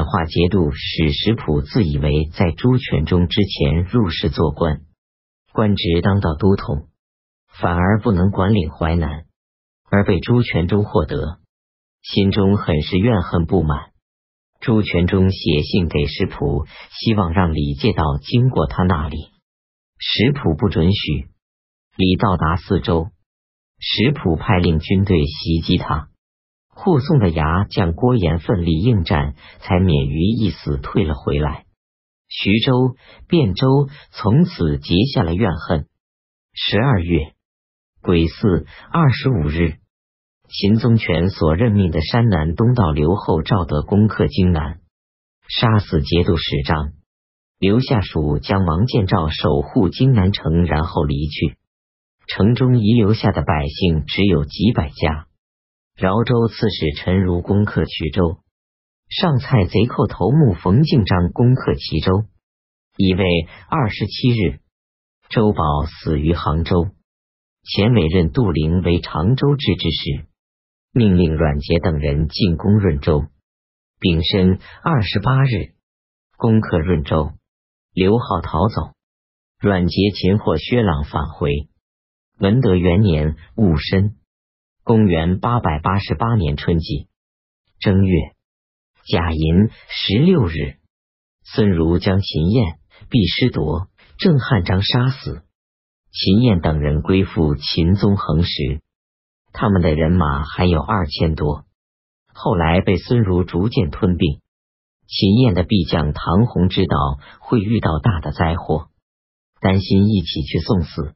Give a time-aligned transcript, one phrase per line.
[0.00, 4.80] 感化节度使石普自以为在朱全忠之前入仕做官，
[5.52, 6.88] 官职当到都统，
[7.48, 9.26] 反而不能管理淮南，
[9.90, 11.40] 而被朱全忠获得，
[12.00, 13.90] 心中很是怨恨不满。
[14.60, 19.18] 朱全忠写信给石普，希望让李介道经过他那里，
[19.98, 21.28] 石普不准许。
[21.94, 23.08] 李到达四周，
[23.78, 26.08] 石普派令军队袭击他。
[26.82, 31.66] 护送的牙将郭延奋力应战，才免于一死，退了回来。
[32.26, 32.96] 徐州、
[33.28, 35.88] 汴州从此结下了怨恨。
[36.54, 37.32] 十二月
[38.00, 39.74] 癸巳二十五日，
[40.48, 44.80] 秦宗权所任命的山南东道刘后赵德攻克荆南，
[45.48, 46.92] 杀死节度使张，
[47.58, 51.58] 留下属将王建照守护荆南城，然后离去。
[52.26, 55.26] 城中遗留下的百姓只有几百家。
[56.00, 58.40] 饶州刺史陈如攻克衢州，
[59.10, 62.24] 上蔡贼寇头目冯敬章攻克齐州。
[62.96, 63.22] 乙未
[63.68, 64.60] 二十七日，
[65.28, 66.88] 周宝死于杭州。
[67.64, 70.24] 前委任杜陵为常州治之事，
[70.94, 73.26] 命令阮杰等人进攻润州。
[73.98, 75.74] 丙申二十八日，
[76.38, 77.32] 攻克润州，
[77.92, 78.94] 刘浩逃走，
[79.60, 81.68] 阮杰擒获薛朗返回。
[82.38, 84.16] 文德元年戊申。
[84.90, 87.06] 公元八百八十八年春季
[87.78, 88.32] 正月
[89.06, 90.78] 甲寅十六日，
[91.44, 93.86] 孙儒将秦彦、毕师铎、
[94.18, 95.44] 郑汉章杀死，
[96.10, 98.80] 秦彦等人归附秦宗衡时，
[99.52, 101.66] 他们的人马还有二千多，
[102.34, 104.40] 后来被孙儒逐渐吞并。
[105.06, 106.96] 秦彦的臂将唐洪知道
[107.38, 108.88] 会遇到大的灾祸，
[109.60, 111.14] 担心一起去送死。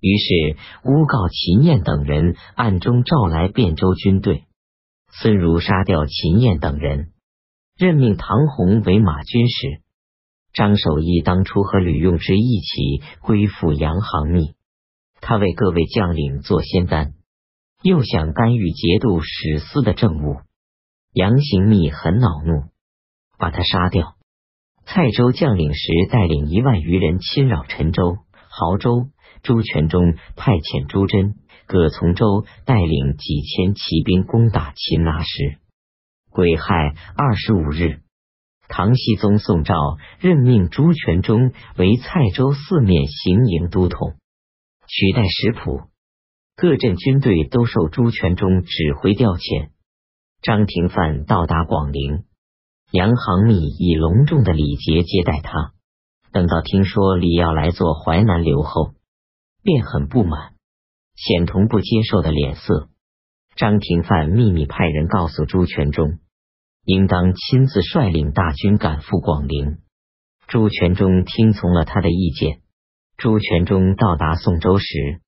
[0.00, 4.44] 于是诬告秦燕等人暗中召来汴州军队，
[5.10, 7.12] 孙儒杀掉秦燕等人，
[7.76, 9.80] 任命唐洪为马军使。
[10.52, 14.54] 张守义当初和吕用之一起归附杨行密，
[15.20, 17.14] 他为各位将领做仙丹，
[17.82, 20.36] 又想干预节度使司的政务。
[21.12, 22.64] 杨行密很恼怒，
[23.36, 24.14] 把他杀掉。
[24.86, 29.08] 蔡州将领时带领一万余人侵扰陈州、亳州。
[29.42, 31.34] 朱全忠派遣朱桢、
[31.66, 35.58] 葛从周带领几千骑兵攻打秦拿时，
[36.30, 38.00] 癸亥二十五日，
[38.68, 39.74] 唐僖宗宋诏
[40.18, 44.14] 任命朱全忠为蔡州四面行营都统，
[44.86, 45.82] 取代石普。
[46.56, 49.70] 各镇军队都受朱全忠指挥调遣。
[50.42, 52.24] 张廷范到达广陵，
[52.90, 55.72] 杨行密以隆重的礼节接待他。
[56.32, 58.97] 等到听说李要来做淮南留后。
[59.68, 60.54] 便很不满，
[61.14, 62.88] 显同不接受的脸色。
[63.54, 66.20] 张廷范秘密派人告诉朱全忠，
[66.86, 69.80] 应当亲自率领大军赶赴广陵。
[70.46, 72.62] 朱全忠听从了他的意见。
[73.18, 75.20] 朱全忠到达宋州时，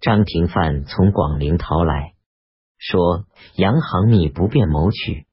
[0.00, 2.14] 张廷范从广陵逃来，
[2.78, 5.28] 说杨行密不便谋取。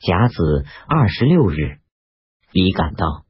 [0.00, 1.78] 甲子二十六日，
[2.50, 3.26] 李赶到，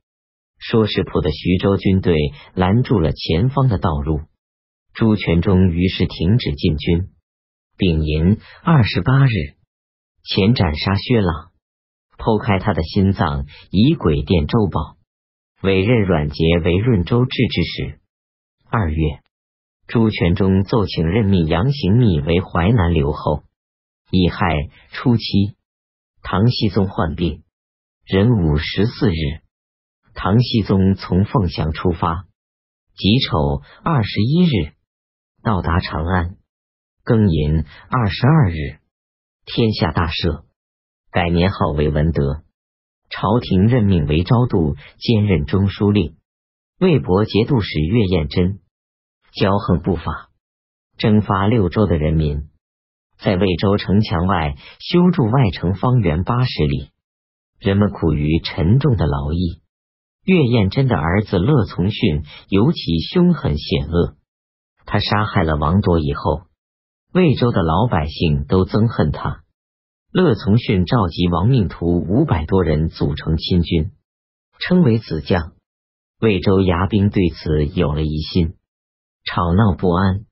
[0.57, 2.17] 说是普的徐州军队
[2.55, 4.23] 拦住了前方的道路。
[4.97, 7.11] 朱全忠于是停止进军。
[7.77, 9.29] 丙寅二十八日，
[10.25, 11.51] 前斩杀薛朗，
[12.17, 14.97] 剖开他的心脏，以鬼殿周报，
[15.61, 18.01] 委任阮杰为润州治之使。
[18.71, 19.21] 二月，
[19.87, 23.45] 朱全忠奏请任命杨行密为淮南留后。
[24.11, 25.57] 乙亥初七，
[26.23, 27.43] 唐僖宗患病，
[28.07, 29.43] 壬午十四日，
[30.15, 32.25] 唐僖宗从凤翔出发。
[32.95, 34.76] 己丑二十一日。
[35.47, 36.37] 到达长安，
[37.05, 38.81] 庚寅二十二日，
[39.45, 40.43] 天下大赦，
[41.13, 42.43] 改年号为文德。
[43.11, 46.17] 朝廷任命为昭度，兼任中书令。
[46.81, 48.59] 魏博节度使岳彦珍
[49.33, 50.31] 骄横不法，
[50.99, 52.49] 征发六州的人民，
[53.17, 56.91] 在魏州城墙外修筑外城方圆八十里，
[57.61, 59.63] 人们苦于沉重的劳役。
[60.25, 64.17] 岳彦珍的儿子乐从训尤其凶狠险恶。
[64.87, 66.45] 他杀害了王铎以后，
[67.13, 69.43] 魏州的老百姓都憎恨他。
[70.13, 73.91] 乐从训召集亡命徒五百多人组成亲军，
[74.61, 75.53] 称为子将。
[76.21, 78.55] 魏州牙兵对此有了疑心，
[79.25, 80.25] 吵闹不安。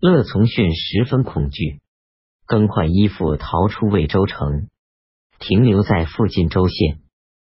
[0.00, 1.80] 乐从训十分恐惧，
[2.46, 4.68] 更换衣服逃出魏州城，
[5.38, 7.00] 停留在附近州县。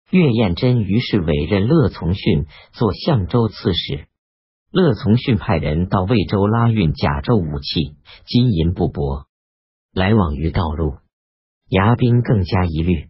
[0.09, 4.07] 岳彦真于是委任乐从训做相州刺史。
[4.71, 7.95] 乐从训派人到魏州拉运甲胄武器、
[8.27, 9.25] 金银布帛，
[9.91, 10.97] 来往于道路，
[11.67, 13.09] 牙兵更加疑虑。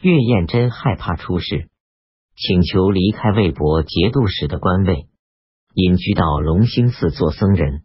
[0.00, 1.68] 岳彦真害怕出事，
[2.34, 5.06] 请求离开魏博节度使的官位，
[5.74, 7.82] 隐居到龙兴寺做僧人。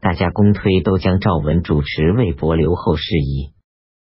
[0.00, 3.54] 大家公推都将赵文主持魏博留后事宜。